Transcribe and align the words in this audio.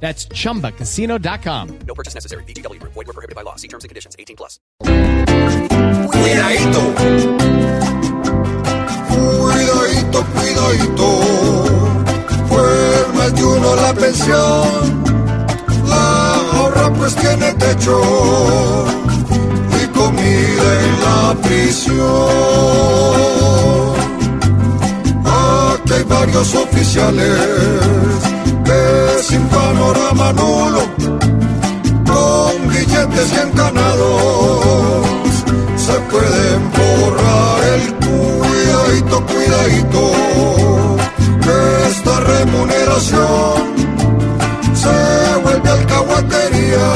That's 0.00 0.28
chumbacasino.com. 0.28 1.78
No 1.86 1.94
purchase 1.94 2.14
necessary. 2.14 2.44
BGW. 2.44 2.80
Void 2.82 2.94
were 2.94 3.12
prohibited 3.12 3.34
by 3.34 3.42
law. 3.42 3.56
See 3.56 3.68
terms 3.68 3.82
and 3.84 3.88
conditions. 3.88 4.14
18 4.18 4.36
plus. 4.36 4.60
Cuidadito. 6.12 6.82
Cuidadito, 9.08 10.24
cuidadito. 10.34 11.08
Fue 12.48 13.06
más 13.14 13.34
de 13.34 13.44
uno 13.44 13.76
la 13.76 13.94
pensión. 13.94 15.04
La 15.88 16.34
ahorra 16.34 16.92
pues 16.94 17.14
tiene 17.16 17.52
techo. 17.54 18.00
Y 19.82 19.86
comida 19.88 20.80
en 20.84 21.00
la 21.00 21.34
prisión. 21.42 22.06
Aquí 25.24 25.92
hay 25.92 26.02
varios 26.04 26.54
oficiales. 26.54 27.40
Que 28.64 29.22
sin 29.22 29.42
nulo. 30.16 30.82
Con 32.06 32.68
billetes 32.68 33.32
y 33.32 33.38
encanados 33.46 35.06
se 35.76 35.92
pueden 36.10 36.60
borrar 36.76 37.64
el 37.74 37.94
cuidadito, 38.06 39.16
cuidadito, 39.26 40.02
que 41.44 41.58
esta 41.90 42.20
remuneración 42.20 43.56
se 44.74 44.96
vuelve 45.42 45.70
alcahuatería 45.70 46.88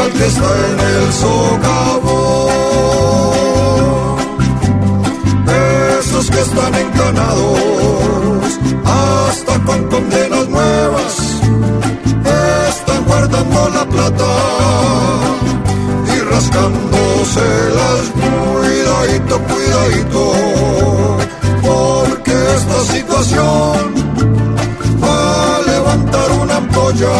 al 0.00 0.10
que 0.12 0.26
está 0.26 0.50
en 0.70 0.80
el 0.80 1.12
socavón. 1.12 2.54
Esos 6.00 6.30
que 6.30 6.40
están 6.40 6.74
encanados 6.74 7.93
rascándose 16.34 17.46
las 17.78 18.02
cuidadito, 18.16 19.34
cuidadito, 19.50 20.22
porque 21.62 22.34
esta 22.56 22.78
situación 22.94 23.76
va 25.02 25.56
a 25.56 25.60
levantar 25.72 26.28
una 26.42 26.56
ampolla 26.56 27.16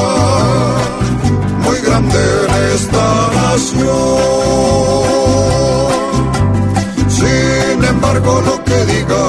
muy 1.64 1.78
grande 1.86 2.18
en 2.46 2.54
esta 2.76 3.06
nación. 3.40 3.94
Sin 7.20 7.84
embargo, 7.84 8.42
lo 8.48 8.64
que 8.64 8.78
diga, 8.92 9.24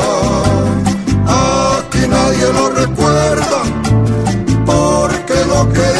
aquí 1.77 2.03
nadie 2.07 2.47
lo 2.57 2.65
recuerda, 2.83 3.59
porque 4.65 5.35
lo 5.53 5.61
que 5.73 5.94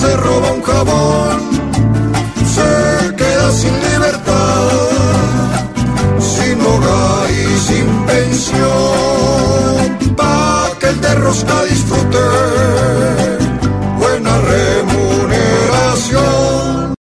se 0.00 0.16
roba 0.16 0.52
un 0.52 0.62
jabón 0.62 1.36
se 2.56 3.14
queda 3.16 3.50
sin 3.50 3.74
libertad, 3.80 4.68
sin 6.18 6.60
hogar 6.60 7.30
y 7.30 7.58
sin 7.66 7.86
pensión, 8.06 9.78
pa' 10.16 10.70
que 10.80 10.88
el 10.88 11.00
de 11.00 11.14
rosca 11.14 11.64
disfrute. 11.64 12.45